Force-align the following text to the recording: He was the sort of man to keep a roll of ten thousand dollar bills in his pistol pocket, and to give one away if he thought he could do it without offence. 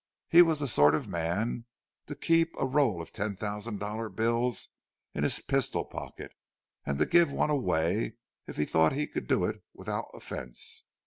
He 0.29 0.41
was 0.41 0.57
the 0.61 0.67
sort 0.67 0.95
of 0.95 1.07
man 1.07 1.65
to 2.07 2.15
keep 2.15 2.55
a 2.57 2.65
roll 2.65 3.03
of 3.03 3.13
ten 3.13 3.35
thousand 3.35 3.77
dollar 3.79 4.09
bills 4.09 4.69
in 5.13 5.21
his 5.21 5.39
pistol 5.41 5.85
pocket, 5.85 6.31
and 6.83 6.97
to 6.97 7.05
give 7.05 7.31
one 7.31 7.51
away 7.51 8.15
if 8.47 8.57
he 8.57 8.65
thought 8.65 8.93
he 8.93 9.05
could 9.05 9.27
do 9.27 9.45
it 9.45 9.61
without 9.75 10.07
offence. 10.15 10.85